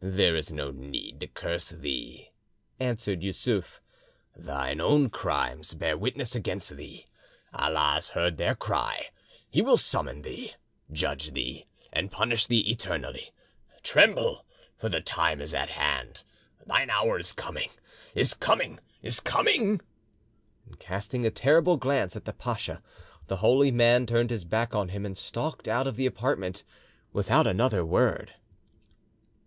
[0.00, 2.30] "There is no need to curse thee,"
[2.78, 3.82] answered Yussuf.
[4.34, 7.04] "Thine own crimes bear witness against thee.
[7.52, 9.10] Allah has heard their cry.
[9.50, 10.54] He will summon thee,
[10.90, 13.34] judge thee, and punish thee eternally.
[13.82, 14.46] Tremble,
[14.78, 16.22] for the time is at hand!
[16.64, 19.82] Thine hour is coming—is coming—is coming!"
[20.78, 22.82] Casting a terrible glance at the pacha,
[23.26, 26.64] the holy man turned his back on him, and stalked out of the apartment
[27.12, 28.32] without another word.